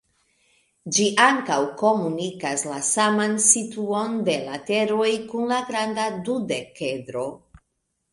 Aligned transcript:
Ĝi 0.95 1.03
ankaŭ 1.25 1.57
komunigas 1.81 2.63
la 2.71 2.79
saman 2.87 3.35
situon 3.47 4.15
de 4.31 4.37
lateroj 4.47 5.11
kun 5.35 5.45
la 5.53 5.59
granda 5.69 6.07
dudekedro. 6.31 7.27